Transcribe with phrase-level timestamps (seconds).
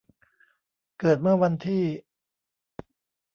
[0.99, 1.83] เกิดเมื่อวันที่